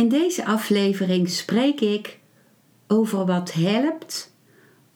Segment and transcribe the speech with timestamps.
[0.00, 2.18] In deze aflevering spreek ik
[2.86, 4.34] over wat helpt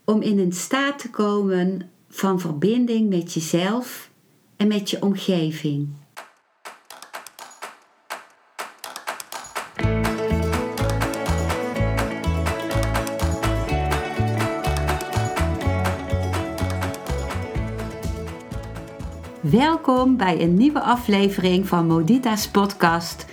[0.04, 4.11] om in een staat te komen van verbinding met jezelf
[4.57, 5.89] en met je omgeving.
[19.41, 23.32] Welkom bij een nieuwe aflevering van Modita's podcast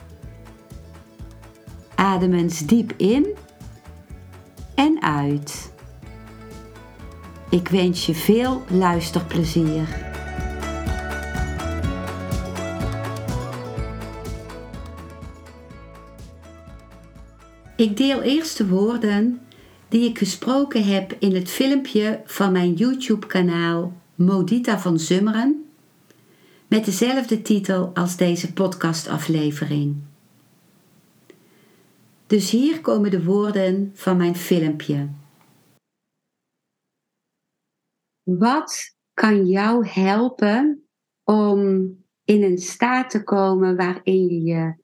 [2.01, 3.27] Adem eens diep in
[4.75, 5.71] en uit.
[7.49, 9.87] Ik wens je veel luisterplezier.
[17.75, 19.41] Ik deel eerst de woorden
[19.89, 25.65] die ik gesproken heb in het filmpje van mijn YouTube-kanaal Modita van Zummeren
[26.67, 29.95] met dezelfde titel als deze podcastaflevering.
[32.31, 35.09] Dus hier komen de woorden van mijn filmpje.
[38.23, 40.87] Wat kan jou helpen
[41.23, 41.59] om
[42.23, 44.75] in een staat te komen waarin je je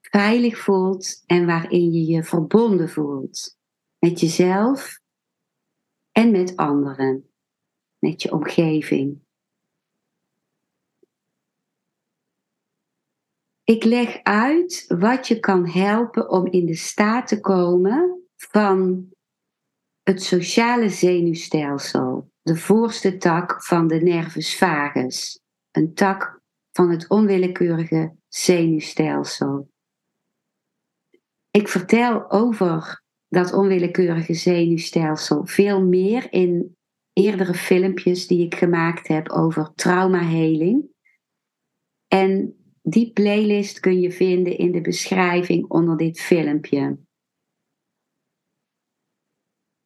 [0.00, 3.58] veilig voelt en waarin je je verbonden voelt
[3.98, 5.00] met jezelf
[6.12, 7.30] en met anderen,
[7.98, 9.23] met je omgeving?
[13.64, 19.08] Ik leg uit wat je kan helpen om in de staat te komen van
[20.02, 28.16] het sociale zenuwstelsel, de voorste tak van de nervus vagus, een tak van het onwillekeurige
[28.28, 29.70] zenuwstelsel.
[31.50, 36.76] Ik vertel over dat onwillekeurige zenuwstelsel veel meer in
[37.12, 40.88] eerdere filmpjes die ik gemaakt heb over traumaheling.
[42.06, 46.98] En die playlist kun je vinden in de beschrijving onder dit filmpje.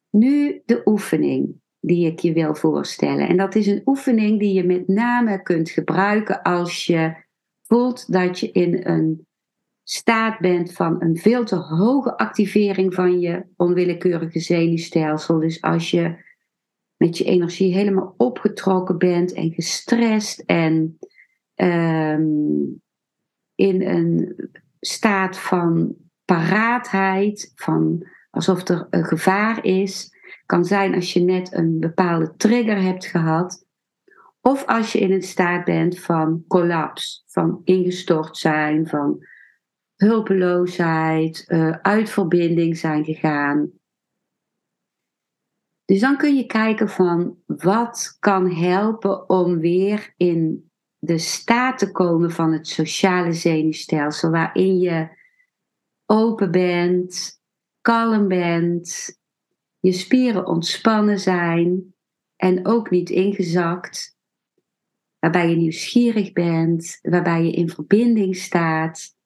[0.09, 3.27] Nu de oefening die ik je wil voorstellen.
[3.27, 7.15] En dat is een oefening die je met name kunt gebruiken als je
[7.61, 9.27] voelt dat je in een
[9.83, 15.39] staat bent van een veel te hoge activering van je onwillekeurige zenuwstelsel.
[15.39, 16.15] Dus als je
[16.97, 20.99] met je energie helemaal opgetrokken bent en gestrest en
[21.55, 22.81] um,
[23.59, 24.49] in een
[24.79, 30.17] staat van paraatheid, van alsof er een gevaar is.
[30.45, 33.65] Kan zijn als je net een bepaalde trigger hebt gehad.
[34.41, 39.25] Of als je in een staat bent van collapse, van ingestort zijn, van
[39.95, 43.71] hulpeloosheid, uh, uit verbinding zijn gegaan.
[45.85, 50.68] Dus dan kun je kijken van wat kan helpen om weer in
[50.99, 55.07] de staat te komen van het sociale zenuwstelsel, waarin je
[56.05, 57.41] open bent,
[57.81, 59.17] kalm bent,
[59.79, 61.93] je spieren ontspannen zijn
[62.35, 64.17] en ook niet ingezakt,
[65.19, 69.17] waarbij je nieuwsgierig bent, waarbij je in verbinding staat,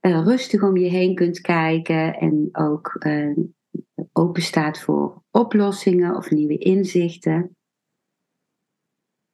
[0.00, 3.36] uh, rustig om je heen kunt kijken en ook uh,
[4.12, 7.56] open staat voor oplossingen of nieuwe inzichten.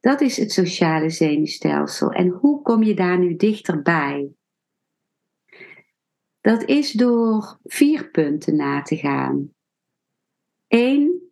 [0.00, 2.10] Dat is het sociale zenuwstelsel.
[2.10, 4.32] En hoe kom je daar nu dichterbij?
[6.40, 9.54] Dat is door vier punten na te gaan.
[10.68, 11.30] Eén,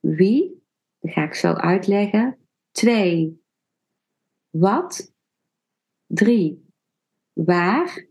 [0.00, 0.62] wie?
[0.98, 2.38] Dat ga ik zo uitleggen.
[2.70, 3.42] Twee,
[4.50, 5.14] wat?
[6.06, 6.72] Drie,
[7.32, 8.06] waar?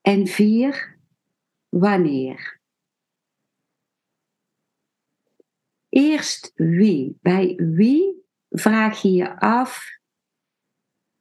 [0.00, 1.00] En vier,
[1.68, 2.60] wanneer?
[5.88, 7.18] Eerst wie.
[7.20, 8.21] Bij wie
[8.52, 10.00] vraag je je af,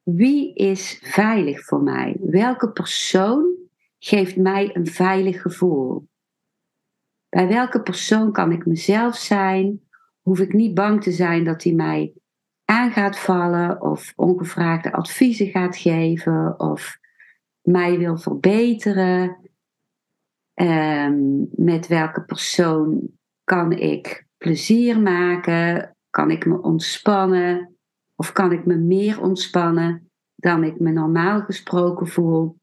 [0.03, 2.17] wie is veilig voor mij?
[2.19, 3.55] Welke persoon
[3.99, 6.09] geeft mij een veilig gevoel?
[7.29, 9.81] Bij welke persoon kan ik mezelf zijn?
[10.21, 12.13] Hoef ik niet bang te zijn dat hij mij
[12.65, 16.97] aan gaat vallen of ongevraagde adviezen gaat geven of
[17.61, 19.39] mij wil verbeteren?
[20.53, 23.09] Um, met welke persoon
[23.43, 25.95] kan ik plezier maken?
[26.11, 27.77] Kan ik me ontspannen?
[28.15, 32.59] Of kan ik me meer ontspannen dan ik me normaal gesproken voel?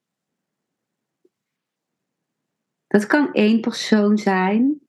[2.87, 4.81] Dat kan één persoon zijn,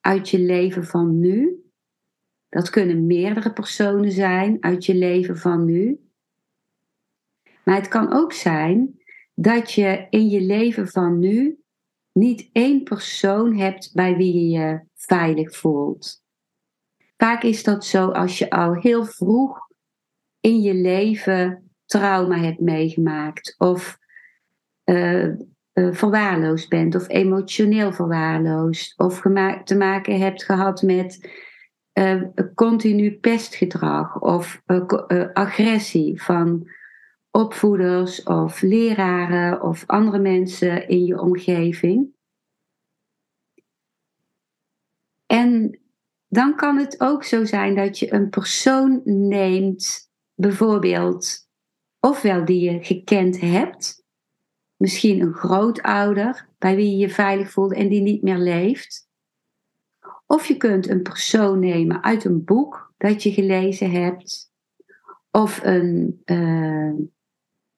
[0.00, 1.62] uit je leven van nu.
[2.48, 6.00] Dat kunnen meerdere personen zijn uit je leven van nu.
[7.64, 9.02] Maar het kan ook zijn
[9.34, 11.58] dat je in je leven van nu
[12.12, 16.26] niet één persoon hebt bij wie je je veilig voelt.
[17.18, 19.58] Vaak is dat zo als je al heel vroeg
[20.40, 23.98] in je leven trauma hebt meegemaakt of
[24.84, 25.34] uh,
[25.72, 29.20] verwaarloosd bent of emotioneel verwaarloosd of
[29.64, 31.30] te maken hebt gehad met
[31.92, 32.22] uh,
[32.54, 34.62] continu pestgedrag of
[35.32, 36.68] agressie van
[37.30, 42.08] opvoeders of leraren of andere mensen in je omgeving.
[45.26, 45.80] En
[46.28, 51.48] dan kan het ook zo zijn dat je een persoon neemt, bijvoorbeeld,
[52.00, 54.04] ofwel die je gekend hebt,
[54.76, 59.08] misschien een grootouder bij wie je je veilig voelt en die niet meer leeft.
[60.26, 64.52] Of je kunt een persoon nemen uit een boek dat je gelezen hebt,
[65.30, 66.94] of een, uh,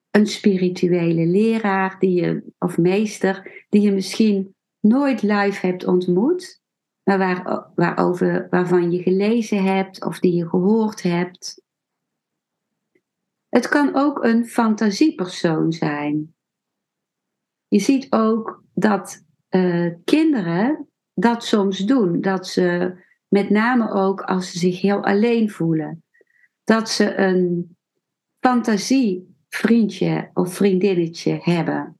[0.09, 6.60] een spirituele leraar die je, of meester die je misschien nooit live hebt ontmoet,
[7.03, 11.63] maar waar, waarover, waarvan je gelezen hebt of die je gehoord hebt.
[13.49, 16.35] Het kan ook een fantasiepersoon zijn.
[17.67, 22.21] Je ziet ook dat uh, kinderen dat soms doen.
[22.21, 22.95] Dat ze,
[23.27, 26.03] met name ook als ze zich heel alleen voelen,
[26.63, 27.75] dat ze een
[28.39, 31.99] fantasievriendje of vriendinnetje hebben.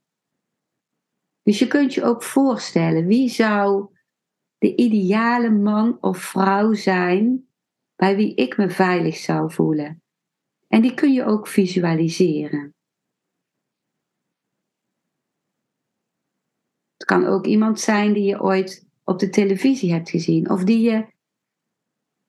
[1.42, 3.88] Dus je kunt je ook voorstellen, wie zou
[4.62, 7.48] de ideale man of vrouw zijn
[7.96, 10.02] bij wie ik me veilig zou voelen?
[10.68, 12.74] En die kun je ook visualiseren.
[16.92, 20.80] Het kan ook iemand zijn die je ooit op de televisie hebt gezien of die
[20.90, 21.06] je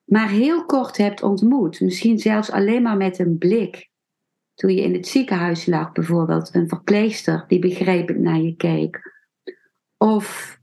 [0.04, 1.82] maar heel kort hebt ontmoet.
[1.82, 3.90] Misschien zelfs alleen maar met een blik.
[4.54, 9.02] Toen je in het ziekenhuis lag, bijvoorbeeld, een verpleegster die begrepen naar je keek.
[9.98, 10.62] Of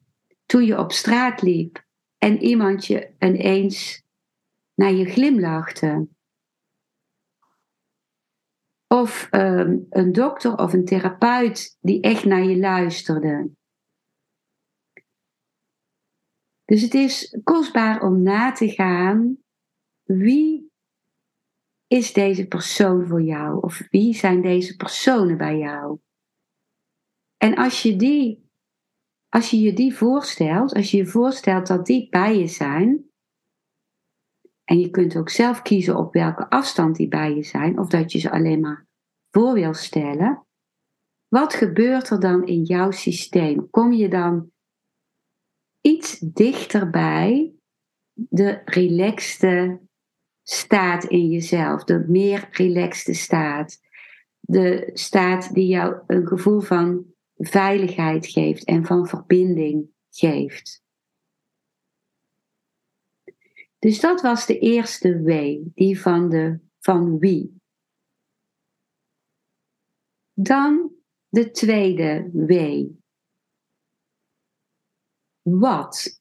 [0.50, 1.86] toen je op straat liep
[2.18, 4.02] en iemand je ineens
[4.74, 6.08] naar je glimlachte.
[8.86, 13.50] Of um, een dokter of een therapeut die echt naar je luisterde.
[16.64, 19.38] Dus het is kostbaar om na te gaan
[20.02, 20.72] wie
[21.86, 23.60] is deze persoon voor jou?
[23.60, 25.98] Of wie zijn deze personen bij jou?
[27.36, 28.49] En als je die,
[29.30, 33.10] als je je die voorstelt, als je je voorstelt dat die bij je zijn,
[34.64, 38.12] en je kunt ook zelf kiezen op welke afstand die bij je zijn, of dat
[38.12, 38.86] je ze alleen maar
[39.30, 40.46] voor wil stellen.
[41.28, 43.70] Wat gebeurt er dan in jouw systeem?
[43.70, 44.50] Kom je dan
[45.80, 47.54] iets dichterbij
[48.12, 49.80] de relaxte
[50.42, 53.80] staat in jezelf, de meer relaxte staat.
[54.40, 57.04] De staat die jou een gevoel van
[57.40, 60.82] veiligheid geeft en van verbinding geeft.
[63.78, 67.60] Dus dat was de eerste W, die van, de, van wie.
[70.32, 70.92] Dan
[71.28, 72.84] de tweede W,
[75.42, 76.20] wat?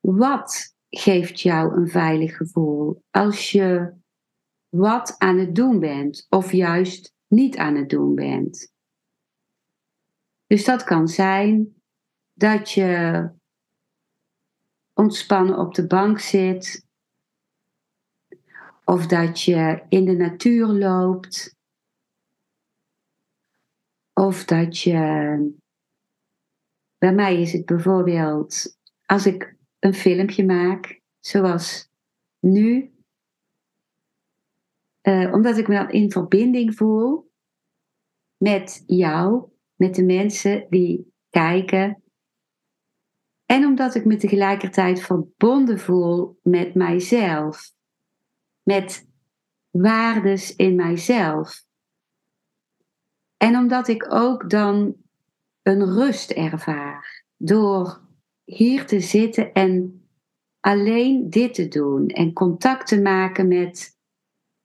[0.00, 3.94] Wat geeft jou een veilig gevoel als je
[4.68, 8.72] wat aan het doen bent of juist niet aan het doen bent?
[10.46, 11.82] Dus dat kan zijn
[12.32, 13.30] dat je
[14.92, 16.86] ontspannen op de bank zit,
[18.84, 21.56] of dat je in de natuur loopt,
[24.12, 25.60] of dat je
[26.98, 31.90] bij mij is het bijvoorbeeld als ik een filmpje maak, zoals
[32.40, 32.91] nu,
[35.02, 37.30] uh, omdat ik me dan in verbinding voel
[38.36, 42.02] met jou, met de mensen die kijken.
[43.46, 47.72] En omdat ik me tegelijkertijd verbonden voel met mijzelf,
[48.62, 49.08] met
[49.70, 51.64] waardes in mijzelf.
[53.36, 54.96] En omdat ik ook dan
[55.62, 58.00] een rust ervaar door
[58.44, 60.02] hier te zitten en
[60.60, 64.00] alleen dit te doen en contact te maken met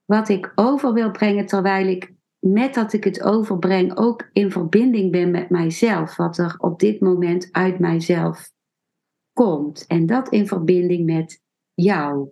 [0.07, 5.11] wat ik over wil brengen, terwijl ik met dat ik het overbreng ook in verbinding
[5.11, 8.51] ben met mijzelf, wat er op dit moment uit mijzelf
[9.33, 9.85] komt.
[9.87, 11.41] En dat in verbinding met
[11.73, 12.29] jou.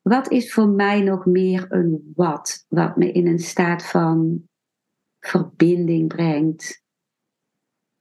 [0.00, 4.48] Wat is voor mij nog meer een wat, wat me in een staat van
[5.18, 6.82] verbinding brengt?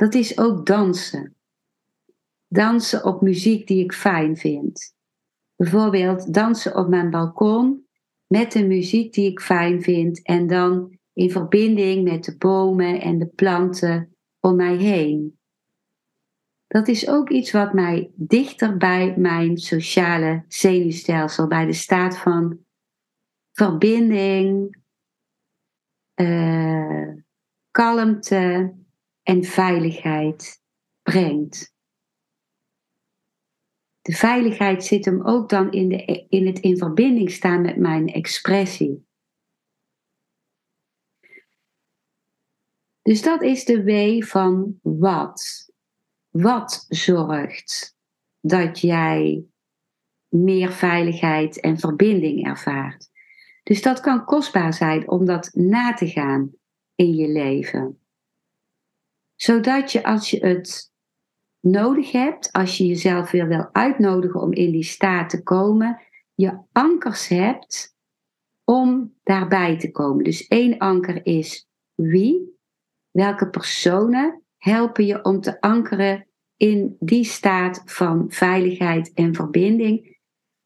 [0.01, 1.35] dat is ook dansen.
[2.47, 4.95] Dansen op muziek die ik fijn vind.
[5.61, 7.87] Bijvoorbeeld dansen op mijn balkon
[8.27, 13.19] met de muziek die ik fijn vind en dan in verbinding met de bomen en
[13.19, 15.39] de planten om mij heen.
[16.67, 22.59] Dat is ook iets wat mij dichter bij mijn sociale zenuwstelsel, bij de staat van
[23.51, 24.77] verbinding,
[26.15, 27.13] uh,
[27.71, 28.75] kalmte
[29.23, 30.61] en veiligheid
[31.01, 31.73] brengt.
[34.01, 38.07] De veiligheid zit hem ook dan in, de, in het in verbinding staan met mijn
[38.07, 39.05] expressie.
[43.01, 45.69] Dus dat is de W van wat.
[46.29, 47.97] Wat zorgt
[48.39, 49.45] dat jij
[50.27, 53.09] meer veiligheid en verbinding ervaart.
[53.63, 56.51] Dus dat kan kostbaar zijn om dat na te gaan
[56.95, 57.99] in je leven.
[59.35, 60.90] Zodat je als je het
[61.61, 66.01] nodig hebt, als je jezelf weer wil uitnodigen om in die staat te komen,
[66.35, 67.95] je ankers hebt
[68.63, 70.23] om daarbij te komen.
[70.23, 72.59] Dus één anker is wie,
[73.11, 76.27] welke personen helpen je om te ankeren
[76.57, 80.19] in die staat van veiligheid en verbinding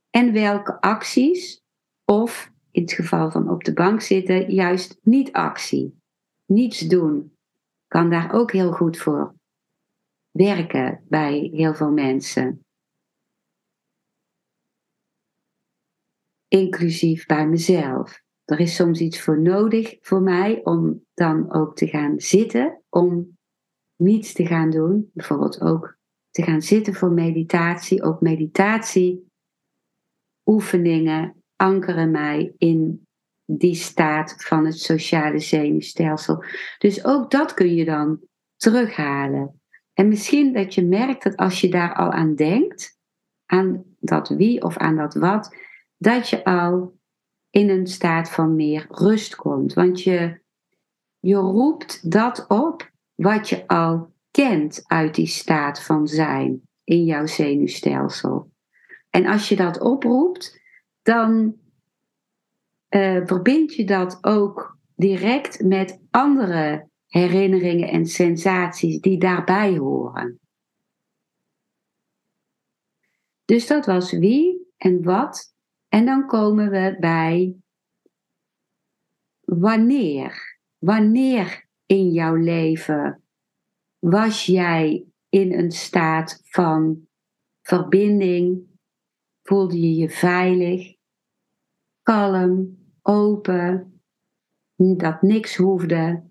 [0.09, 1.63] en welke acties
[2.05, 6.01] of in het geval van op de bank zitten, juist niet actie.
[6.45, 7.37] Niets doen.
[7.87, 9.34] Kan daar ook heel goed voor
[10.35, 12.65] werken bij heel veel mensen.
[16.47, 18.21] Inclusief bij mezelf.
[18.45, 23.37] Er is soms iets voor nodig voor mij om dan ook te gaan zitten, om
[23.95, 25.09] niets te gaan doen.
[25.13, 25.97] Bijvoorbeeld ook
[26.29, 28.03] te gaan zitten voor meditatie.
[28.03, 29.27] Ook meditatie,
[30.45, 33.07] oefeningen ankeren mij in
[33.45, 36.43] die staat van het sociale zenuwstelsel.
[36.77, 38.19] Dus ook dat kun je dan
[38.55, 39.59] terughalen.
[39.95, 42.99] En misschien dat je merkt dat als je daar al aan denkt,
[43.45, 45.55] aan dat wie of aan dat wat,
[45.97, 46.99] dat je al
[47.49, 49.73] in een staat van meer rust komt.
[49.73, 50.39] Want je,
[51.19, 57.25] je roept dat op wat je al kent uit die staat van zijn in jouw
[57.25, 58.51] zenuwstelsel.
[59.09, 60.61] En als je dat oproept,
[61.01, 61.55] dan
[62.89, 70.39] uh, verbind je dat ook direct met andere herinneringen en sensaties die daarbij horen.
[73.45, 75.53] Dus dat was wie en wat.
[75.88, 77.55] En dan komen we bij
[79.39, 80.60] wanneer.
[80.77, 83.24] Wanneer in jouw leven
[84.00, 87.07] was jij in een staat van
[87.62, 88.67] verbinding?
[89.43, 90.95] Voelde je je veilig?
[92.05, 94.01] kalm, open,
[94.75, 96.24] dat niks hoefde,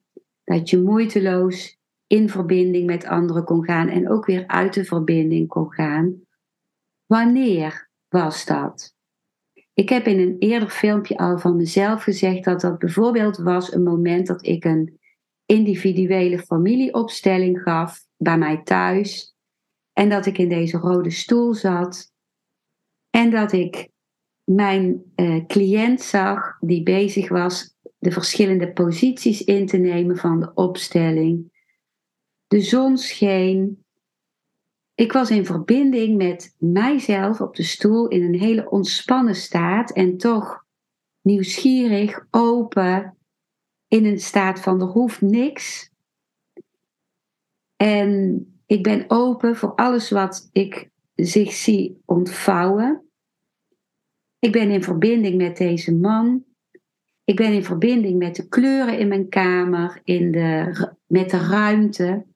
[0.44, 5.48] dat je moeiteloos in verbinding met anderen kon gaan en ook weer uit de verbinding
[5.48, 6.22] kon gaan.
[7.06, 8.94] Wanneer was dat?
[9.74, 13.82] Ik heb in een eerder filmpje al van mezelf gezegd dat dat bijvoorbeeld was een
[13.82, 14.98] moment dat ik een
[15.46, 19.36] individuele familieopstelling gaf bij mij thuis
[19.92, 22.12] en dat ik in deze rode stoel zat
[23.10, 23.88] en dat ik
[24.44, 27.73] mijn uh, cliënt zag die bezig was
[28.04, 31.52] de verschillende posities in te nemen van de opstelling.
[32.46, 33.84] De zon scheen.
[34.94, 40.16] Ik was in verbinding met mijzelf op de stoel in een hele ontspannen staat en
[40.16, 40.64] toch
[41.20, 43.16] nieuwsgierig, open,
[43.88, 45.90] in een staat van er hoeft niks.
[47.76, 53.08] En ik ben open voor alles wat ik zich zie ontvouwen.
[54.38, 56.44] Ik ben in verbinding met deze man.
[57.24, 62.26] Ik ben in verbinding met de kleuren in mijn kamer, in de, met de ruimte.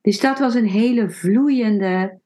[0.00, 2.20] Dus dat was een hele vloeiende,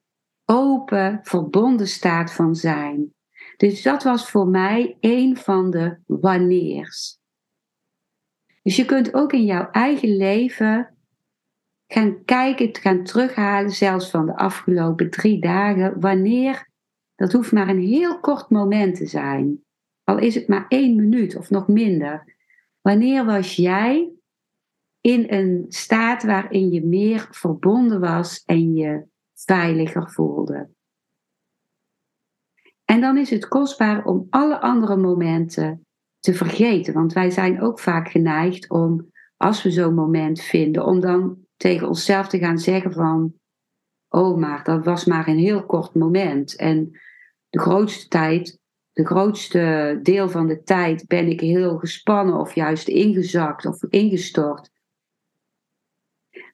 [0.45, 3.13] open, verbonden staat van zijn.
[3.57, 7.19] Dus dat was voor mij een van de wanneers.
[8.61, 10.97] Dus je kunt ook in jouw eigen leven
[11.87, 16.69] gaan kijken, gaan terughalen, zelfs van de afgelopen drie dagen, wanneer
[17.15, 19.63] dat hoeft maar een heel kort moment te zijn.
[20.03, 22.35] Al is het maar één minuut of nog minder.
[22.81, 24.11] Wanneer was jij
[25.01, 29.03] in een staat waarin je meer verbonden was en je
[29.33, 30.69] veiliger voelde?
[32.85, 35.85] En dan is het kostbaar om alle andere momenten
[36.19, 36.93] te vergeten.
[36.93, 41.87] Want wij zijn ook vaak geneigd om, als we zo'n moment vinden, om dan tegen
[41.87, 43.33] onszelf te gaan zeggen van,
[44.09, 46.55] oh maar dat was maar een heel kort moment.
[46.55, 46.99] En
[47.49, 48.59] de grootste tijd,
[48.93, 54.71] de grootste deel van de tijd ben ik heel gespannen of juist ingezakt of ingestort.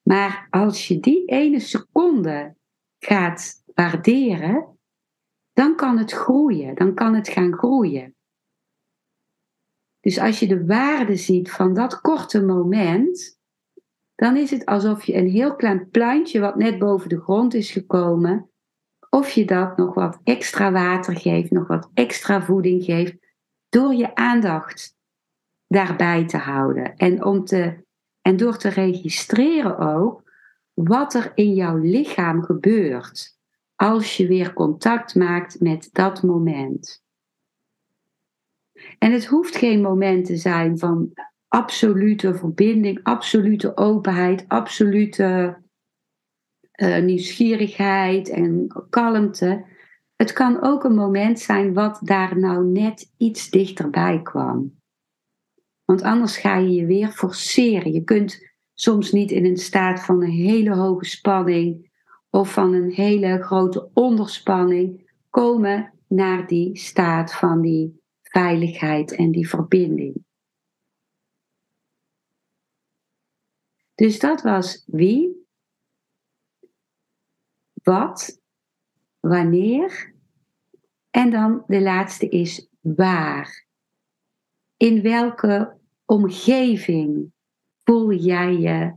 [0.03, 2.55] Maar als je die ene seconde
[2.99, 4.77] gaat waarderen,
[5.53, 8.15] dan kan het groeien, dan kan het gaan groeien.
[9.99, 13.39] Dus als je de waarde ziet van dat korte moment,
[14.15, 17.71] dan is het alsof je een heel klein plantje wat net boven de grond is
[17.71, 18.51] gekomen,
[19.17, 23.15] of je dat nog wat extra water geeft, nog wat extra voeding geeft,
[23.69, 24.95] door je aandacht
[25.67, 26.95] daarbij te houden.
[26.95, 27.85] En, om te,
[28.21, 30.31] en door te registreren ook
[30.73, 33.37] wat er in jouw lichaam gebeurt
[33.75, 37.03] als je weer contact maakt met dat moment.
[38.99, 41.13] En het hoeft geen moment te zijn van
[41.47, 45.57] absolute verbinding, absolute openheid, absolute
[46.77, 49.65] uh, nieuwsgierigheid en kalmte.
[50.15, 54.79] Het kan ook een moment zijn wat daar nou net iets dichterbij kwam.
[55.85, 57.91] Want anders ga je je weer forceren.
[57.93, 61.91] Je kunt soms niet in een staat van een hele hoge spanning
[62.29, 69.49] of van een hele grote onderspanning komen naar die staat van die veiligheid en die
[69.49, 70.25] verbinding.
[73.95, 75.46] Dus dat was wie,
[77.87, 78.41] wat,
[79.19, 80.13] wanneer
[81.09, 83.65] en dan de laatste is waar.
[84.77, 87.33] In welke omgeving
[87.83, 88.95] voel jij je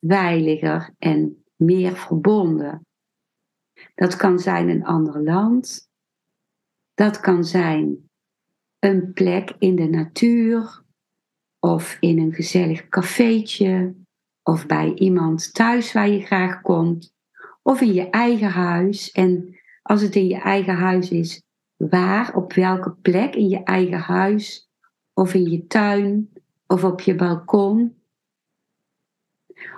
[0.00, 2.86] veiliger en meer verbonden?
[3.94, 5.88] Dat kan zijn een ander land.
[6.94, 8.10] Dat kan zijn
[8.78, 10.84] een plek in de natuur
[11.58, 13.94] of in een gezellig cafeetje
[14.42, 17.13] of bij iemand thuis waar je graag komt
[17.64, 19.10] of in je eigen huis.
[19.10, 21.42] En als het in je eigen huis is,
[21.76, 24.70] waar, op welke plek in je eigen huis
[25.12, 26.32] of in je tuin
[26.66, 28.02] of op je balkon?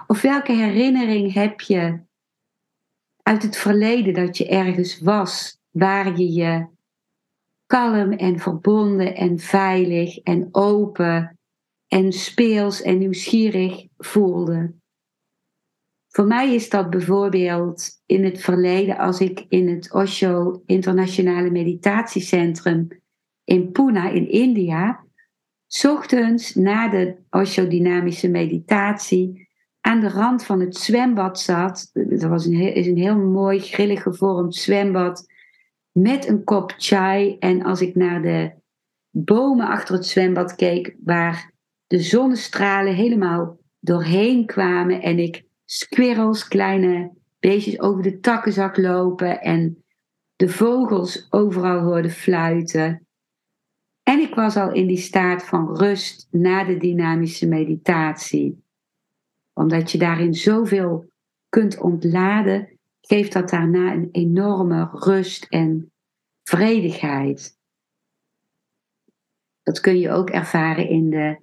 [0.07, 2.01] Of welke herinnering heb je
[3.23, 6.67] uit het verleden dat je ergens was waar je je
[7.67, 11.39] kalm en verbonden en veilig en open
[11.89, 14.75] en speels en nieuwsgierig voelde?
[16.17, 22.89] Voor mij is dat bijvoorbeeld in het verleden als ik in het Osho Internationale Meditatiecentrum
[23.45, 25.05] in Pune in India,
[25.89, 29.49] ochtends na de Osho Dynamische Meditatie
[29.81, 31.91] aan de rand van het zwembad zat.
[31.93, 35.27] Dat was een, is een heel mooi grillig gevormd zwembad
[35.93, 37.37] met een kop chai.
[37.39, 38.53] En als ik naar de
[39.11, 41.53] bomen achter het zwembad keek, waar
[41.87, 49.41] de zonnestralen helemaal doorheen kwamen en ik squirrels, kleine beestjes over de takken zag lopen
[49.41, 49.85] en
[50.37, 53.07] de vogels overal hoorde fluiten.
[54.03, 58.65] En ik was al in die staat van rust na de dynamische meditatie.
[59.53, 61.11] Omdat je daarin zoveel
[61.49, 65.93] kunt ontladen, geeft dat daarna een enorme rust en
[66.43, 67.59] vredigheid.
[69.63, 71.41] Dat kun je ook ervaren in de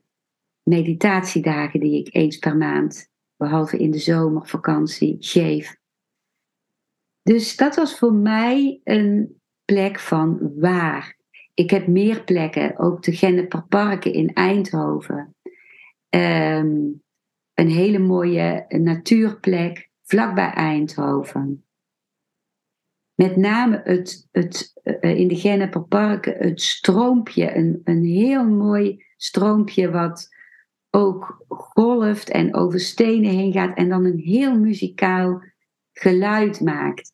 [0.63, 3.11] meditatiedagen die ik eens per maand
[3.43, 5.75] behalve in de zomervakantie, geef.
[7.21, 11.17] Dus dat was voor mij een plek van waar.
[11.53, 15.35] Ik heb meer plekken, ook de Genneperparken in Eindhoven.
[16.09, 16.75] Ehm,
[17.53, 21.65] een hele mooie natuurplek vlakbij Eindhoven.
[23.13, 29.91] Met name het, het, uh, in de Genneperparken het stroompje, een, een heel mooi stroompje
[29.91, 30.32] wat
[30.95, 35.43] ook golft en over stenen heen gaat en dan een heel muzikaal
[35.91, 37.11] geluid maakt.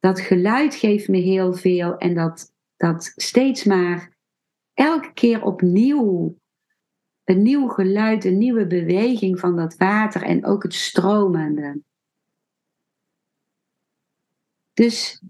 [0.00, 4.16] Dat geluid geeft me heel veel en dat, dat steeds maar
[4.74, 6.38] elke keer opnieuw
[7.24, 11.80] een nieuw geluid, een nieuwe beweging van dat water en ook het stromende.
[14.72, 15.22] Dus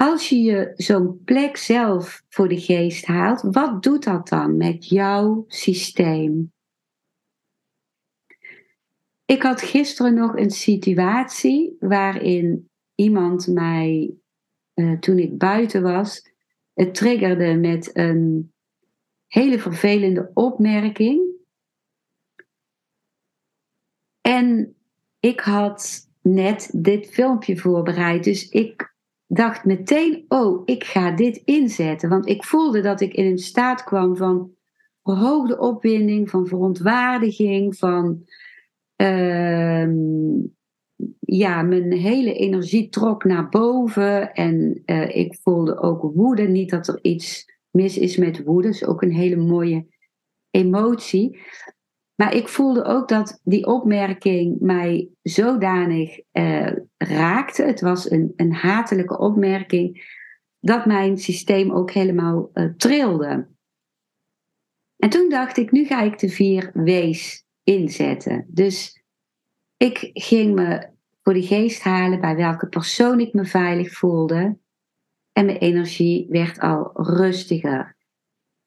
[0.00, 4.88] als je je zo'n plek zelf voor de geest haalt, wat doet dat dan met
[4.88, 6.52] jouw systeem?
[9.24, 14.14] Ik had gisteren nog een situatie waarin iemand mij,
[14.74, 16.30] uh, toen ik buiten was,
[16.74, 18.52] het triggerde met een
[19.26, 21.20] hele vervelende opmerking.
[24.20, 24.76] En
[25.18, 28.89] ik had net dit filmpje voorbereid, dus ik
[29.32, 32.08] dacht meteen, oh, ik ga dit inzetten.
[32.08, 34.50] Want ik voelde dat ik in een staat kwam van
[35.02, 38.24] verhoogde opwinding, van verontwaardiging, van
[38.96, 39.88] uh,
[41.20, 44.32] ja, mijn hele energie trok naar boven.
[44.32, 46.42] En uh, ik voelde ook woede.
[46.42, 49.86] Niet dat er iets mis is met woede, is ook een hele mooie
[50.50, 51.38] emotie.
[52.20, 57.62] Maar ik voelde ook dat die opmerking mij zodanig uh, raakte.
[57.62, 60.14] Het was een, een hatelijke opmerking.
[60.58, 63.48] Dat mijn systeem ook helemaal uh, trilde.
[64.96, 68.46] En toen dacht ik, nu ga ik de vier W's inzetten.
[68.48, 69.02] Dus
[69.76, 70.88] ik ging me
[71.22, 74.58] voor de geest halen bij welke persoon ik me veilig voelde.
[75.32, 77.96] En mijn energie werd al rustiger.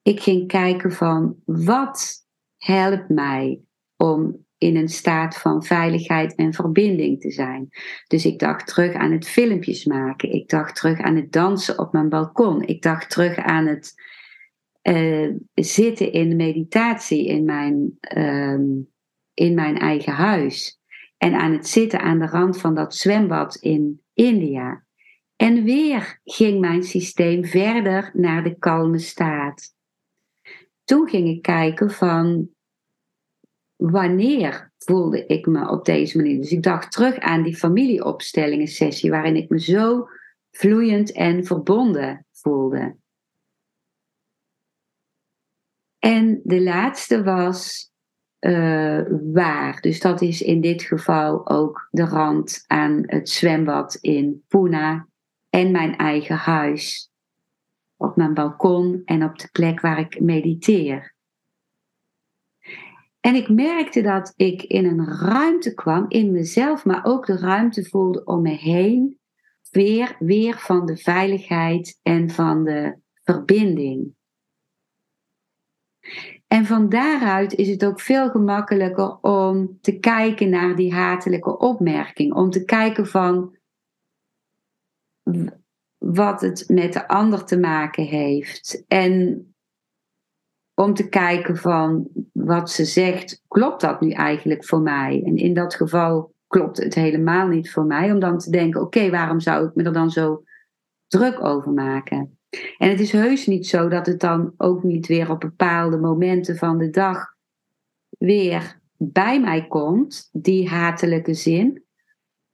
[0.02, 2.23] Ik ging kijken van wat
[2.64, 3.62] helpt mij
[3.98, 7.70] om in een staat van veiligheid en verbinding te zijn.
[8.08, 10.34] Dus ik dacht terug aan het filmpjes maken.
[10.34, 12.62] Ik dacht terug aan het dansen op mijn balkon.
[12.62, 13.94] Ik dacht terug aan het
[14.84, 18.60] uh, zitten in meditatie in mijn, uh,
[19.34, 20.80] in mijn eigen huis.
[21.18, 24.84] En aan het zitten aan de rand van dat zwembad in India.
[25.36, 29.76] En weer ging mijn systeem verder naar de kalme staat.
[30.84, 32.50] Toen ging ik kijken van
[33.76, 36.38] wanneer voelde ik me op deze manier.
[36.38, 40.08] Dus ik dacht terug aan die familieopstellingen sessie waarin ik me zo
[40.52, 42.96] vloeiend en verbonden voelde.
[46.00, 47.92] En de laatste was
[48.40, 49.02] uh,
[49.34, 49.82] waar.
[49.82, 55.06] Dus dat is in dit geval ook de rand aan het zwembad in Pune
[55.50, 57.13] en mijn eigen huis.
[58.04, 61.16] Op mijn balkon en op de plek waar ik mediteer.
[63.20, 67.84] En ik merkte dat ik in een ruimte kwam, in mezelf, maar ook de ruimte
[67.86, 69.20] voelde om me heen.
[69.70, 74.16] Weer, weer van de veiligheid en van de verbinding.
[76.48, 82.34] En van daaruit is het ook veel gemakkelijker om te kijken naar die hatelijke opmerking.
[82.34, 83.58] Om te kijken van
[86.04, 88.84] wat het met de ander te maken heeft.
[88.88, 89.46] En
[90.74, 95.22] om te kijken van wat ze zegt, klopt dat nu eigenlijk voor mij?
[95.26, 98.12] En in dat geval klopt het helemaal niet voor mij.
[98.12, 100.44] Om dan te denken, oké, waarom zou ik me er dan zo
[101.08, 102.38] druk over maken?
[102.78, 106.58] En het is heus niet zo dat het dan ook niet weer op bepaalde momenten
[106.58, 107.34] van de dag
[108.18, 111.84] weer bij mij komt, die hatelijke zin.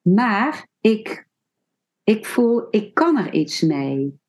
[0.02, 1.28] Maar ik,
[2.10, 4.20] ik voel, ik kan er iets mee.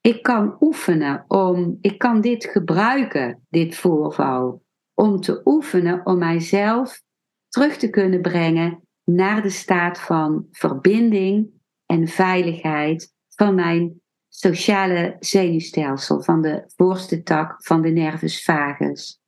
[0.00, 4.62] Ik kan oefenen om, ik kan dit gebruiken, dit voorval,
[4.94, 7.02] om te oefenen om mijzelf
[7.48, 11.50] terug te kunnen brengen naar de staat van verbinding
[11.86, 19.20] en veiligheid van mijn sociale zenuwstelsel, van de voorste tak van de nervus vagus.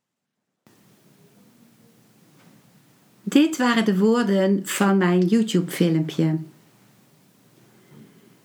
[3.23, 6.50] Dit waren de woorden van mijn YouTube-filmpje.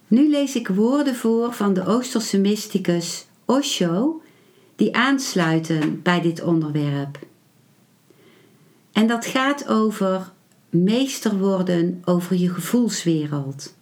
[0.08, 4.22] Nu lees ik woorden voor van de Oosterse mysticus Osho
[4.76, 7.18] die aansluiten bij dit onderwerp.
[8.92, 10.32] En dat gaat over
[10.68, 13.74] meester worden over je gevoelswereld.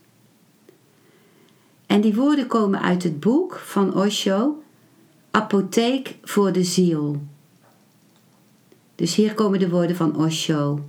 [1.87, 4.63] En die woorden komen uit het boek van Osho,
[5.31, 7.23] Apotheek voor de Ziel.
[8.95, 10.89] Dus hier komen de woorden van Osho.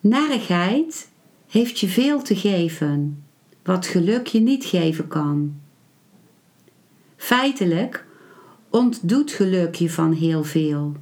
[0.00, 1.10] Narigheid
[1.52, 3.24] heeft je veel te geven,
[3.62, 5.60] wat geluk je niet geven kan.
[7.16, 8.06] Feitelijk
[8.70, 10.92] ontdoet geluk je van heel veel.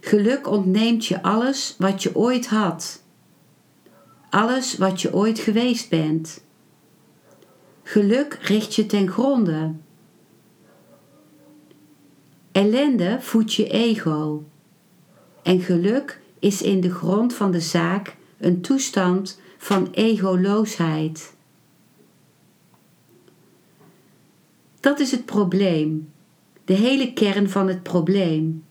[0.00, 3.06] Geluk ontneemt je alles wat je ooit had
[4.30, 6.44] alles wat je ooit geweest bent.
[7.82, 9.72] Geluk richt je ten gronde.
[12.52, 14.44] Ellende voedt je ego.
[15.42, 21.36] En geluk is in de grond van de zaak een toestand van egoloosheid.
[24.80, 26.12] Dat is het probleem,
[26.64, 28.64] de hele kern van het probleem.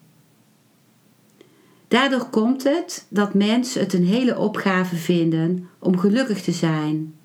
[1.87, 7.15] Daardoor komt het dat mensen het een hele opgave vinden om gelukkig te zijn.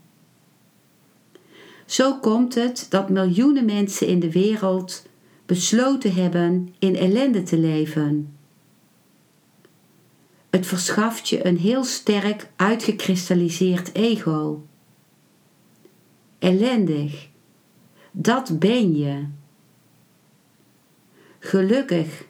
[1.86, 5.06] Zo komt het dat miljoenen mensen in de wereld
[5.46, 8.36] besloten hebben in ellende te leven.
[10.52, 14.66] Het verschaft je een heel sterk uitgekristalliseerd ego.
[16.38, 17.28] Ellendig,
[18.10, 19.26] dat ben je.
[21.38, 22.24] Gelukkig,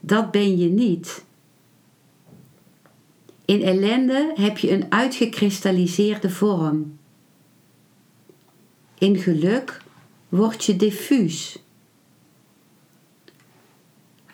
[0.00, 1.24] dat ben je niet.
[3.44, 6.98] In ellende heb je een uitgekristalliseerde vorm.
[8.98, 9.82] In geluk
[10.28, 11.62] word je diffuus.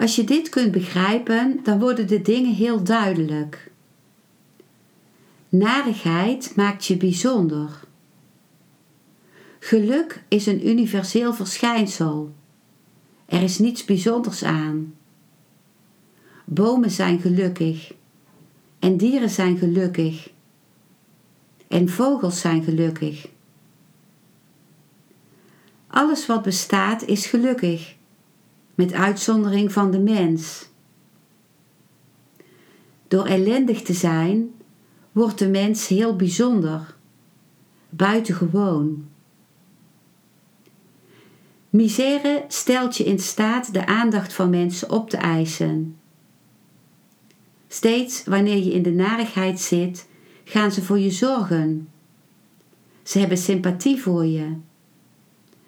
[0.04, 3.70] Als je dit kunt begrijpen, dan worden de dingen heel duidelijk.
[5.48, 7.80] Narigheid maakt je bijzonder.
[9.58, 12.34] Geluk is een universeel verschijnsel.
[13.26, 14.94] Er is niets bijzonders aan.
[16.44, 17.92] Bomen zijn gelukkig
[18.78, 20.30] en dieren zijn gelukkig
[21.68, 23.28] en vogels zijn gelukkig.
[25.86, 27.94] Alles wat bestaat is gelukkig,
[28.74, 30.68] met uitzondering van de mens.
[33.08, 34.54] Door ellendig te zijn,
[35.12, 36.94] wordt de mens heel bijzonder,
[37.88, 39.06] buitengewoon.
[41.70, 45.96] Misère stelt je in staat de aandacht van mensen op te eisen.
[47.68, 50.08] Steeds wanneer je in de narigheid zit,
[50.44, 51.88] gaan ze voor je zorgen.
[53.02, 54.56] Ze hebben sympathie voor je.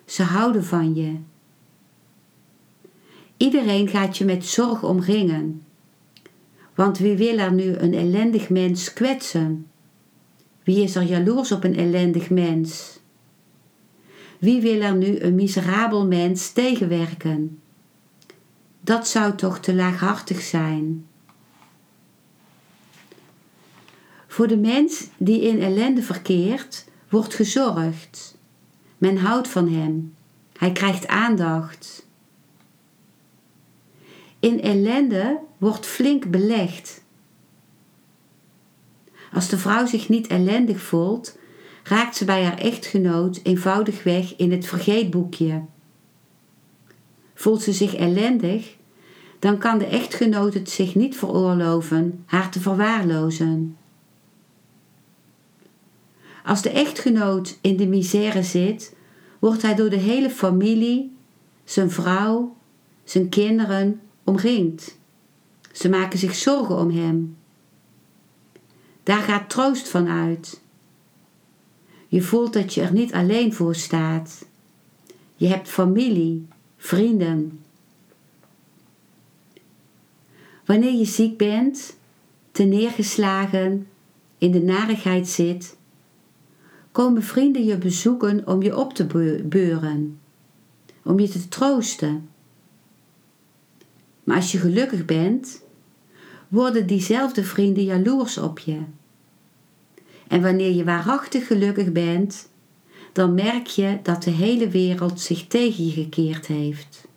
[0.04, 1.16] Ze houden van je.
[3.36, 5.62] Iedereen gaat je met zorg omringen.
[6.74, 9.66] Want wie wil er nu een ellendig mens kwetsen?
[10.64, 12.98] Wie is er jaloers op een ellendig mens?
[14.38, 17.60] Wie wil er nu een miserabel mens tegenwerken?
[18.80, 21.06] Dat zou toch te laaghartig zijn.
[24.26, 28.38] Voor de mens die in ellende verkeert, wordt gezorgd.
[28.98, 30.14] Men houdt van hem.
[30.58, 32.05] Hij krijgt aandacht.
[34.40, 37.04] In ellende wordt flink belegd.
[39.32, 41.38] Als de vrouw zich niet ellendig voelt,
[41.82, 45.62] raakt ze bij haar echtgenoot eenvoudigweg in het vergeetboekje.
[47.34, 48.76] Voelt ze zich ellendig,
[49.38, 53.76] dan kan de echtgenoot het zich niet veroorloven haar te verwaarlozen.
[56.44, 58.94] Als de echtgenoot in de misère zit,
[59.38, 61.16] wordt hij door de hele familie,
[61.64, 62.56] zijn vrouw,
[63.04, 64.98] zijn kinderen omringd.
[65.72, 67.36] Ze maken zich zorgen om hem.
[69.02, 70.60] Daar gaat troost van uit.
[72.08, 74.46] Je voelt dat je er niet alleen voor staat.
[75.36, 77.60] Je hebt familie, vrienden.
[80.64, 81.96] Wanneer je ziek bent,
[82.50, 83.88] te neergeslagen,
[84.38, 85.76] in de narigheid zit,
[86.92, 89.06] komen vrienden je bezoeken om je op te
[89.44, 90.18] beuren,
[91.02, 92.28] om je te troosten.
[94.26, 95.62] Maar als je gelukkig bent,
[96.48, 98.78] worden diezelfde vrienden jaloers op je.
[100.28, 102.48] En wanneer je waarachtig gelukkig bent,
[103.12, 107.08] dan merk je dat de hele wereld zich tegen je gekeerd heeft.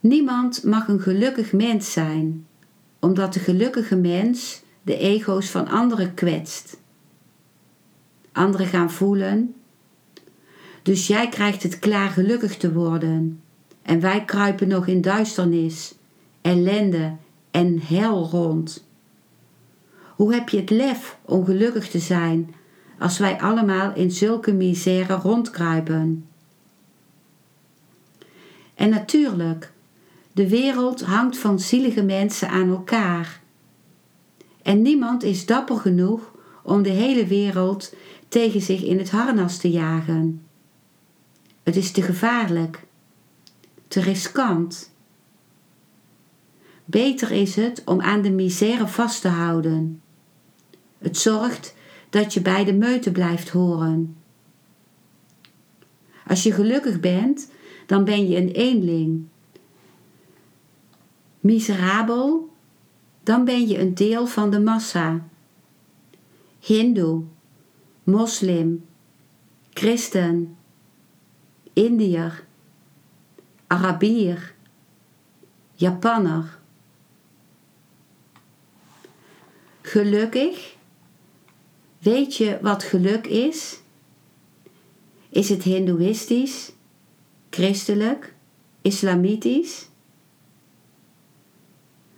[0.00, 2.46] Niemand mag een gelukkig mens zijn,
[3.00, 6.80] omdat de gelukkige mens de ego's van anderen kwetst.
[8.32, 9.54] Anderen gaan voelen.
[10.82, 13.42] Dus jij krijgt het klaar gelukkig te worden.
[13.84, 15.94] En wij kruipen nog in duisternis,
[16.40, 17.16] ellende
[17.50, 18.86] en hel rond.
[20.16, 22.54] Hoe heb je het lef om gelukkig te zijn
[22.98, 26.26] als wij allemaal in zulke misère rondkruipen?
[28.74, 29.72] En natuurlijk,
[30.32, 33.42] de wereld hangt van zielige mensen aan elkaar
[34.64, 37.94] en niemand is dapper genoeg om de hele wereld
[38.28, 40.42] tegen zich in het harnas te jagen.
[41.62, 42.84] Het is te gevaarlijk,
[43.94, 44.92] te riskant.
[46.84, 50.02] Beter is het om aan de misère vast te houden.
[50.98, 51.74] Het zorgt
[52.10, 54.16] dat je bij de meute blijft horen.
[56.26, 57.50] Als je gelukkig bent,
[57.86, 59.26] dan ben je een eenling.
[61.40, 62.52] Miserabel
[63.22, 65.26] dan ben je een deel van de massa.
[66.60, 67.22] Hindoe,
[68.04, 68.84] moslim,
[69.72, 70.56] christen,
[71.72, 72.44] Indiër,
[73.74, 74.54] Arabier,
[75.74, 76.58] Japanner.
[79.82, 80.76] Gelukkig?
[81.98, 83.80] Weet je wat geluk is?
[85.28, 86.72] Is het hindoeïstisch,
[87.50, 88.34] christelijk,
[88.82, 89.88] islamitisch?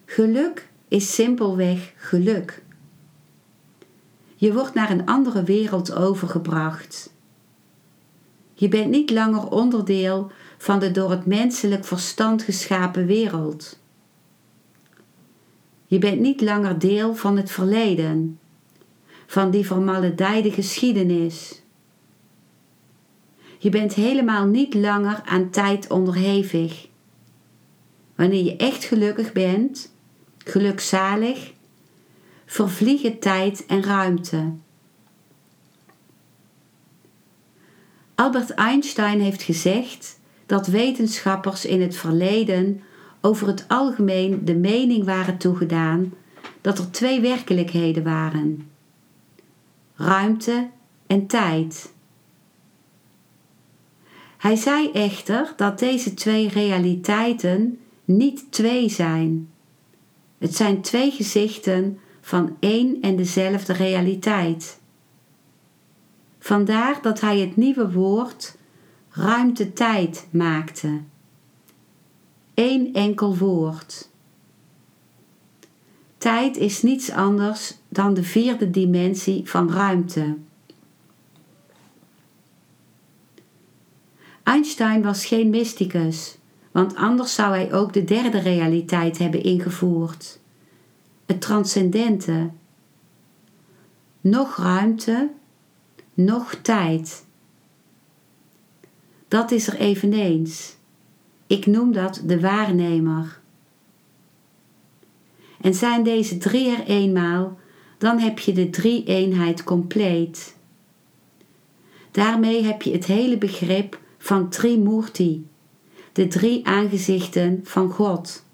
[0.05, 2.63] Geluk is simpelweg geluk.
[4.35, 7.13] Je wordt naar een andere wereld overgebracht.
[8.55, 13.79] Je bent niet langer onderdeel van de door het menselijk verstand geschapen wereld.
[15.87, 18.39] Je bent niet langer deel van het verleden,
[19.27, 21.63] van die vermaledijde geschiedenis.
[23.59, 26.89] Je bent helemaal niet langer aan tijd onderhevig.
[28.15, 29.95] Wanneer je echt gelukkig bent,
[30.39, 31.53] gelukzalig,
[32.47, 34.53] vervliegen tijd en ruimte.
[38.15, 40.16] Albert Einstein heeft gezegd
[40.47, 42.83] dat wetenschappers in het verleden
[43.21, 46.15] over het algemeen de mening waren toegedaan
[46.61, 48.71] dat er twee werkelijkheden waren:
[49.95, 50.69] ruimte
[51.07, 51.95] en tijd.
[54.37, 59.49] Hij zei echter dat deze twee realiteiten niet twee zijn.
[60.39, 64.81] Het zijn twee gezichten van één en dezelfde realiteit.
[66.39, 68.57] Vandaar dat hij het nieuwe woord
[69.17, 71.01] ruimte-tijd maakte.
[72.55, 74.09] Eén enkel woord.
[76.19, 80.37] Tijd is niets anders dan de vierde dimensie van ruimte.
[84.43, 86.39] Einstein was geen mysticus,
[86.71, 90.39] want anders zou hij ook de derde realiteit hebben ingevoerd:
[91.27, 92.51] het transcendente.
[94.21, 95.31] Nog ruimte,
[96.15, 97.26] nog tijd.
[99.29, 100.77] Dat is er eveneens.
[101.47, 103.41] Ik noem dat de waarnemer.
[105.61, 107.59] En zijn deze drie er eenmaal,
[107.99, 110.57] dan heb je de drie-eenheid compleet.
[112.11, 115.47] Daarmee heb je het hele begrip van Trimurti,
[116.13, 118.45] de drie aangezichten van God.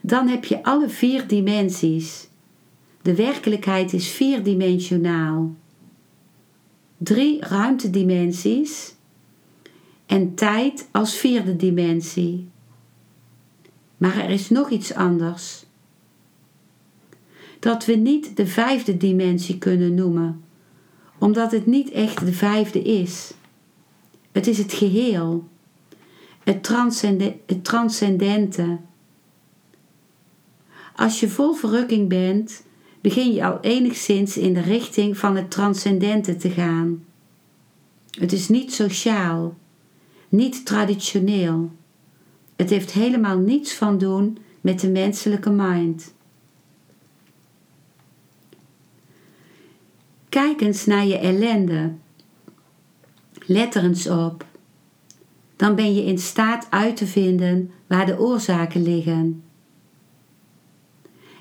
[0.00, 2.28] Dan heb je alle vier dimensies.
[3.02, 5.54] De werkelijkheid is vierdimensionaal.
[7.04, 8.94] Drie ruimtedimensies
[10.06, 12.48] en tijd als vierde dimensie.
[13.96, 15.64] Maar er is nog iets anders.
[17.58, 20.44] Dat we niet de vijfde dimensie kunnen noemen,
[21.18, 23.34] omdat het niet echt de vijfde is.
[24.32, 25.48] Het is het geheel,
[26.44, 26.68] het,
[27.46, 28.78] het transcendente.
[30.96, 32.62] Als je vol verrukking bent,
[33.04, 37.04] begin je al enigszins in de richting van het transcendente te gaan.
[38.10, 39.56] Het is niet sociaal,
[40.28, 41.70] niet traditioneel.
[42.56, 46.14] Het heeft helemaal niets van doen met de menselijke mind.
[50.28, 51.92] Kijk eens naar je ellende.
[53.46, 54.46] Let er eens op.
[55.56, 59.43] Dan ben je in staat uit te vinden waar de oorzaken liggen.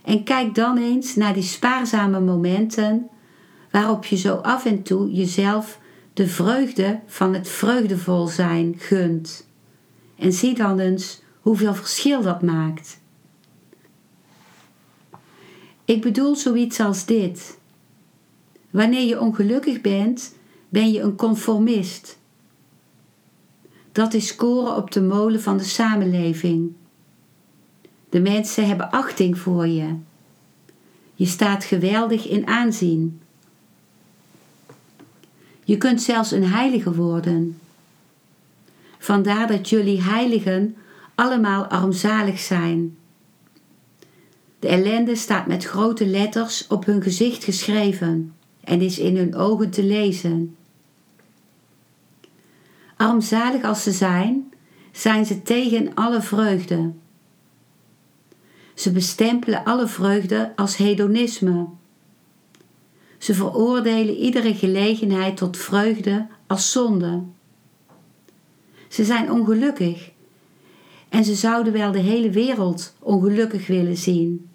[0.04, 3.10] En kijk dan eens naar die spaarzame momenten
[3.72, 5.80] waarop je zo af en toe jezelf
[6.14, 9.48] de vreugde van het vreugdevol zijn gunt.
[10.16, 13.00] En zie dan eens hoeveel verschil dat maakt.
[15.86, 17.58] Ik bedoel zoiets als dit.
[18.70, 20.36] Wanneer je ongelukkig bent,
[20.70, 22.18] ben je een conformist.
[23.92, 26.74] Dat is scoren op de molen van de samenleving.
[28.14, 29.96] De mensen hebben achting voor je.
[31.16, 33.22] Je staat geweldig in aanzien.
[35.64, 37.60] Je kunt zelfs een heilige worden.
[39.00, 40.76] Vandaar dat jullie heiligen
[41.16, 42.98] allemaal armzalig zijn.
[44.60, 49.70] De ellende staat met grote letters op hun gezicht geschreven en is in hun ogen
[49.70, 50.56] te lezen.
[52.96, 54.54] Armzalig als ze zijn,
[54.92, 56.92] zijn ze tegen alle vreugde.
[58.74, 61.66] Ze bestempelen alle vreugde als hedonisme.
[63.18, 67.22] Ze veroordelen iedere gelegenheid tot vreugde als zonde.
[68.88, 70.12] Ze zijn ongelukkig
[71.10, 74.50] en ze zouden wel de hele wereld ongelukkig willen zien.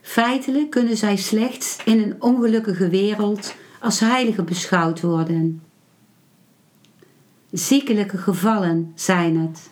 [0.00, 5.62] Feitelijk kunnen zij slechts in een ongelukkige wereld als heilige beschouwd worden.
[7.50, 9.70] Ziekelijke gevallen zijn het.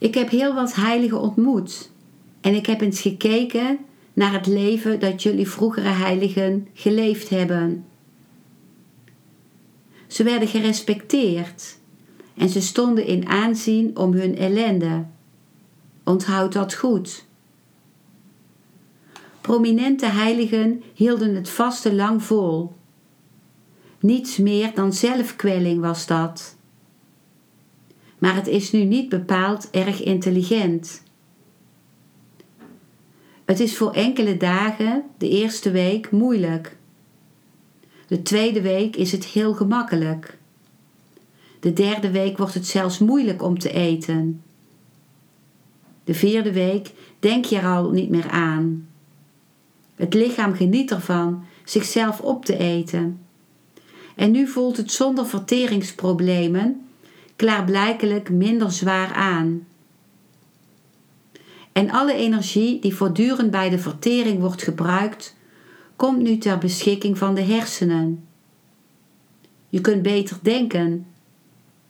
[0.00, 1.90] Ik heb heel wat heiligen ontmoet
[2.40, 3.78] en ik heb eens gekeken
[4.12, 7.84] naar het leven dat jullie vroegere heiligen geleefd hebben.
[10.06, 11.78] Ze werden gerespecteerd
[12.34, 15.04] en ze stonden in aanzien om hun ellende.
[16.04, 17.24] Onthoud dat goed.
[19.40, 22.72] Prominente heiligen hielden het vaste lang vol.
[24.00, 26.56] Niets meer dan zelfkwelling was dat.
[28.20, 31.02] Maar het is nu niet bepaald erg intelligent.
[33.44, 36.76] Het is voor enkele dagen, de eerste week, moeilijk.
[38.06, 40.38] De tweede week is het heel gemakkelijk.
[41.60, 44.42] De derde week wordt het zelfs moeilijk om te eten.
[46.04, 48.88] De vierde week denk je er al niet meer aan.
[49.94, 53.20] Het lichaam geniet ervan zichzelf op te eten.
[54.16, 56.89] En nu voelt het zonder verteringsproblemen
[57.40, 59.66] klaarblijkelijk minder zwaar aan.
[61.72, 65.36] En alle energie die voortdurend bij de vertering wordt gebruikt,
[65.96, 68.24] komt nu ter beschikking van de hersenen.
[69.68, 71.06] Je kunt beter denken.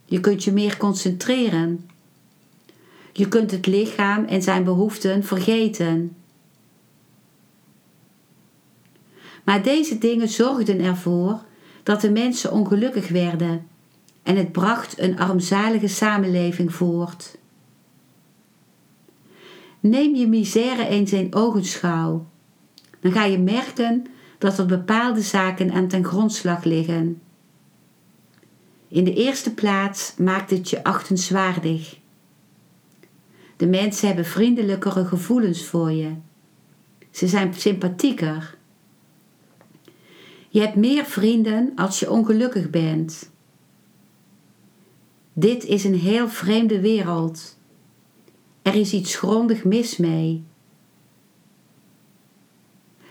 [0.05, 1.88] Je kunt je meer concentreren.
[3.12, 6.16] Je kunt het lichaam en zijn behoeften vergeten.
[9.44, 11.40] Maar deze dingen zorgden ervoor
[11.82, 13.70] dat de mensen ongelukkig werden
[14.23, 17.39] en het bracht een armzalige samenleving voort.
[19.81, 22.27] Neem je misère eens in ogenschouw.
[23.01, 24.07] Dan ga je merken
[24.39, 27.21] dat er bepaalde zaken aan ten grondslag liggen.
[28.89, 31.99] In de eerste plaats maakt het je achtenswaardig.
[33.57, 36.12] De mensen hebben vriendelijkere gevoelens voor je.
[37.11, 38.57] Ze zijn sympathieker.
[40.49, 43.30] Je hebt meer vrienden als je ongelukkig bent.
[45.41, 47.59] Dit is een heel vreemde wereld.
[48.62, 50.45] Er is iets grondig mis mee.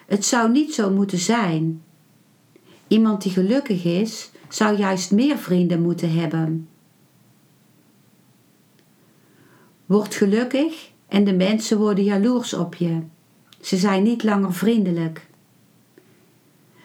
[0.05, 1.83] Het zou niet zo moeten zijn.
[2.87, 6.69] Iemand die gelukkig is, zou juist meer vrienden moeten hebben.
[9.85, 13.01] Word gelukkig en de mensen worden jaloers op je.
[13.61, 15.27] Ze zijn niet langer vriendelijk.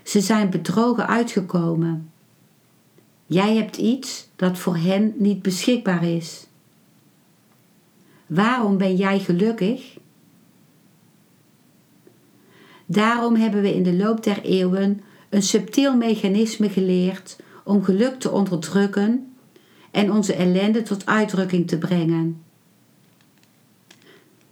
[0.03, 2.13] Ze zijn bedrogen uitgekomen.
[3.27, 6.47] Jij hebt iets dat voor hen niet beschikbaar is.
[8.27, 9.99] Waarom ben jij gelukkig?
[12.87, 18.31] Daarom hebben we in de loop der eeuwen een subtiel mechanisme geleerd om geluk te
[18.31, 19.35] onderdrukken
[19.91, 22.43] en onze ellende tot uitdrukking te brengen.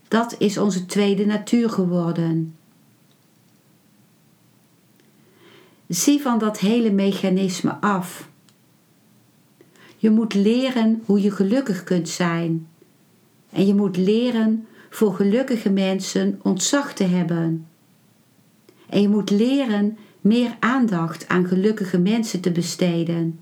[0.09, 2.57] Dat is onze tweede natuur geworden.
[5.89, 8.31] Zie van dat hele mechanisme af.
[10.03, 12.69] Je moet leren hoe je gelukkig kunt zijn.
[13.51, 17.67] En je moet leren voor gelukkige mensen ontzag te hebben.
[18.89, 23.41] En je moet leren meer aandacht aan gelukkige mensen te besteden.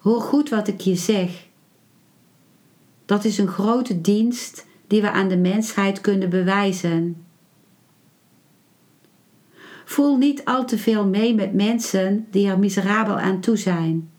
[0.00, 1.46] Hoor goed wat ik je zeg.
[3.04, 7.24] Dat is een grote dienst die we aan de mensheid kunnen bewijzen.
[9.84, 14.10] Voel niet al te veel mee met mensen die er miserabel aan toe zijn.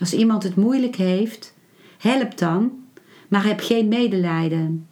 [0.00, 1.54] Als iemand het moeilijk heeft,
[1.98, 2.72] help dan,
[3.28, 4.86] maar heb geen medelijden.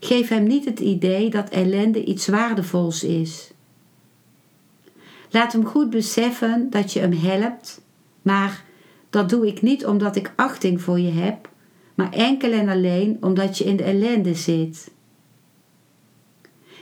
[0.00, 3.50] Geef hem niet het idee dat ellende iets waardevols is.
[5.30, 7.80] Laat hem goed beseffen dat je hem helpt,
[8.22, 8.64] maar
[9.10, 11.48] dat doe ik niet omdat ik achting voor je heb,
[11.94, 14.90] maar enkel en alleen omdat je in de ellende zit.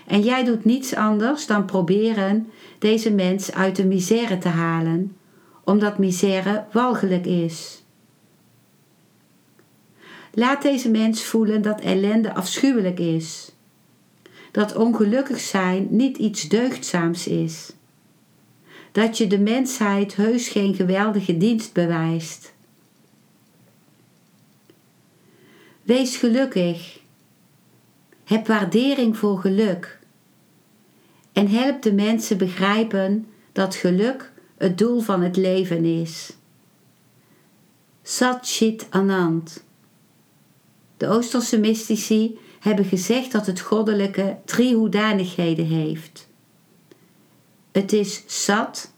[0.06, 5.16] En jij doet niets anders dan proberen deze mens uit de misère te halen,
[5.68, 7.82] omdat misère walgelijk is.
[10.32, 13.52] Laat deze mens voelen dat ellende afschuwelijk is.
[14.50, 17.72] Dat ongelukkig zijn niet iets deugdzaams is.
[18.92, 22.52] Dat je de mensheid heus geen geweldige dienst bewijst.
[25.82, 27.00] Wees gelukkig.
[28.24, 29.98] Heb waardering voor geluk.
[31.32, 36.36] En help de mensen begrijpen dat geluk het doel van het leven is.
[38.02, 39.64] Sat Chit Anand.
[40.96, 46.28] De Oosterse mystici hebben gezegd dat het goddelijke drie hoedanigheden heeft.
[47.72, 48.92] Het is sat,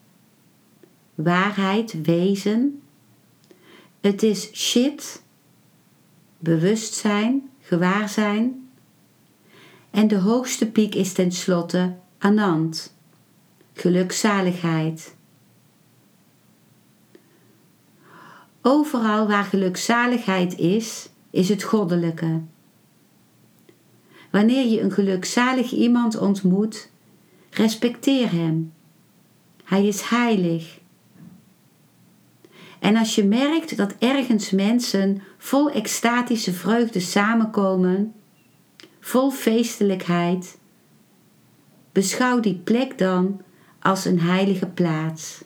[1.14, 2.82] waarheid, wezen.
[4.00, 5.22] Het is shit,
[6.38, 8.70] bewustzijn, gewaarzijn.
[9.90, 12.94] En de hoogste piek is tenslotte anand,
[13.72, 15.18] gelukzaligheid.
[18.62, 22.40] Overal waar gelukzaligheid is, is het goddelijke.
[24.30, 26.90] Wanneer je een gelukzalig iemand ontmoet,
[27.50, 28.72] respecteer hem.
[29.64, 30.78] Hij is heilig.
[32.78, 38.14] En als je merkt dat ergens mensen vol extatische vreugde samenkomen,
[39.00, 40.58] vol feestelijkheid,
[41.92, 43.40] beschouw die plek dan
[43.80, 45.42] als een heilige plaats.